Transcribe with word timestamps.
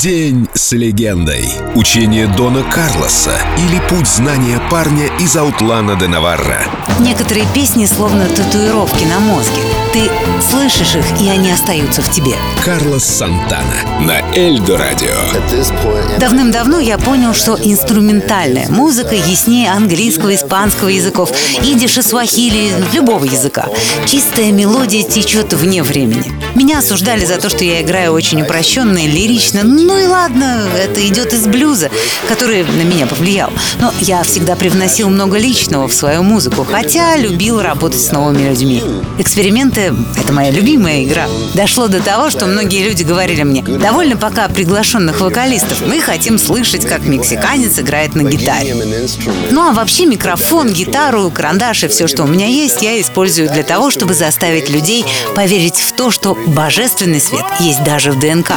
День 0.00 0.48
с 0.54 0.72
легендой. 0.72 1.48
Учение 1.74 2.26
Дона 2.26 2.62
Карлоса 2.62 3.36
или 3.58 3.80
путь 3.88 4.08
знания 4.08 4.60
парня 4.70 5.06
из 5.20 5.36
Аутлана 5.36 5.96
де 5.96 6.08
Наварра. 6.08 6.62
Некоторые 7.00 7.46
песни 7.54 7.86
словно 7.86 8.26
татуировки 8.26 9.04
на 9.04 9.20
мозге. 9.20 9.60
Ты 9.92 10.10
слышишь 10.40 10.94
их, 10.94 11.04
и 11.20 11.28
они 11.28 11.50
остаются 11.50 12.00
в 12.00 12.10
тебе. 12.10 12.32
Карлос 12.64 13.04
Сантана 13.04 13.76
на 14.00 14.20
Эльдо 14.34 14.78
Радио. 14.78 16.18
Давным-давно 16.18 16.80
я 16.80 16.96
понял, 16.96 17.34
что 17.34 17.58
инструментальная 17.62 18.68
музыка 18.70 19.14
яснее 19.14 19.70
английского, 19.70 20.34
испанского 20.34 20.88
языков, 20.88 21.30
идиша, 21.62 22.02
свахили, 22.02 22.72
любого 22.94 23.24
языка. 23.24 23.66
Чистая 24.06 24.50
мелодия 24.50 25.02
течет 25.02 25.52
вне 25.52 25.82
времени. 25.82 26.32
Меня 26.54 26.78
осуждали 26.78 27.24
за 27.24 27.36
то, 27.36 27.50
что 27.50 27.62
я 27.64 27.82
играю 27.82 28.12
очень 28.12 28.42
упрощенно 28.42 28.98
и 28.98 29.06
лирично. 29.06 29.62
Ну 29.92 29.98
и 29.98 30.06
ладно, 30.06 30.70
это 30.74 31.06
идет 31.06 31.34
из 31.34 31.46
блюза, 31.46 31.90
который 32.26 32.62
на 32.64 32.82
меня 32.82 33.06
повлиял. 33.06 33.52
Но 33.78 33.92
я 34.00 34.22
всегда 34.22 34.56
привносил 34.56 35.10
много 35.10 35.36
личного 35.36 35.86
в 35.86 35.92
свою 35.92 36.22
музыку, 36.22 36.64
хотя 36.64 37.14
любил 37.18 37.60
работать 37.60 38.00
с 38.00 38.10
новыми 38.10 38.48
людьми. 38.48 38.82
Эксперименты— 39.18 39.92
это 40.16 40.32
моя 40.32 40.50
любимая 40.50 41.04
игра. 41.04 41.26
Дошло 41.52 41.88
до 41.88 42.00
того, 42.00 42.30
что 42.30 42.46
многие 42.46 42.82
люди 42.88 43.02
говорили 43.02 43.42
мне, 43.42 43.62
довольно 43.62 44.16
пока 44.16 44.48
приглашенных 44.48 45.20
вокалистов, 45.20 45.82
мы 45.86 46.00
хотим 46.00 46.38
слышать, 46.38 46.86
как 46.86 47.02
мексиканец 47.02 47.78
играет 47.78 48.14
на 48.14 48.22
гитаре. 48.22 48.74
Ну 49.50 49.60
а 49.60 49.72
вообще 49.74 50.06
микрофон, 50.06 50.72
гитару, 50.72 51.30
карандаш 51.30 51.84
и 51.84 51.88
все, 51.88 52.06
что 52.06 52.22
у 52.22 52.26
меня 52.26 52.46
есть, 52.46 52.80
я 52.80 52.98
использую 52.98 53.50
для 53.50 53.62
того, 53.62 53.90
чтобы 53.90 54.14
заставить 54.14 54.70
людей 54.70 55.04
поверить 55.36 55.76
в 55.76 55.92
то, 55.92 56.10
что 56.10 56.34
божественный 56.46 57.20
свет 57.20 57.44
есть 57.60 57.84
даже 57.84 58.10
в 58.10 58.18
ДНК. 58.18 58.52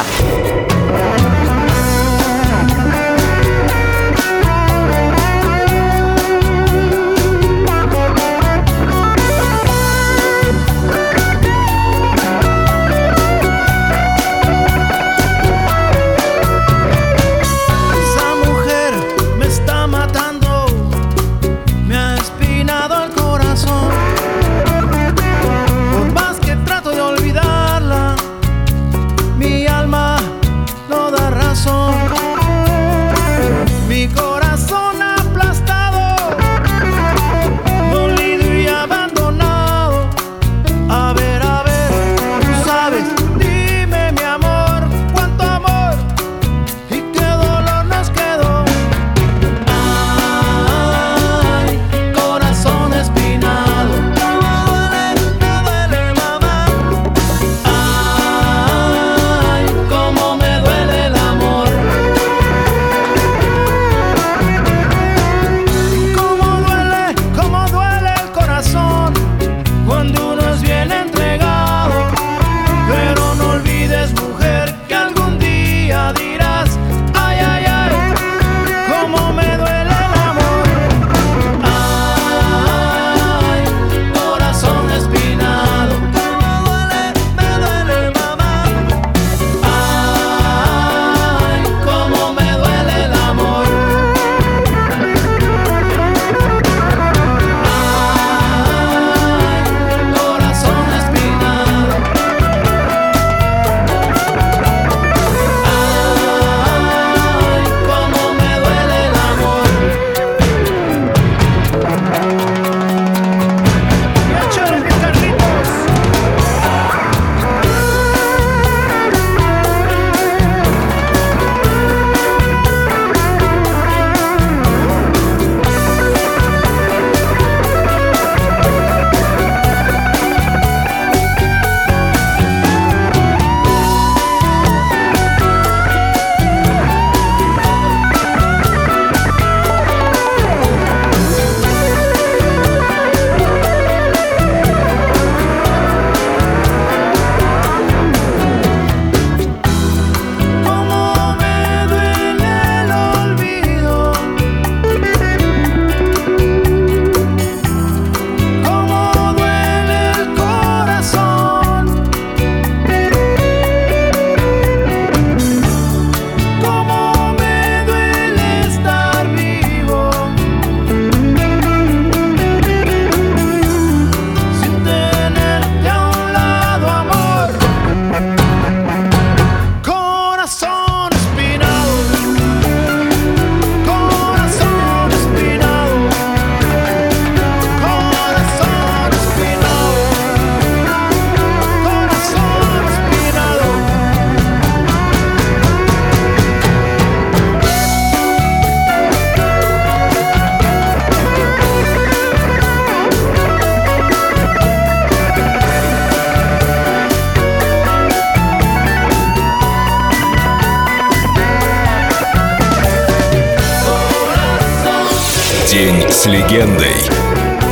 День 215.76 216.10
с 216.10 216.24
легендой. 216.24 216.96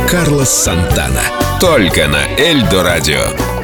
Карлос 0.07 0.49
Сантана. 0.49 1.23
Только 1.59 2.07
на 2.07 2.23
Эльдо 2.37 2.83
Радио. 2.83 3.54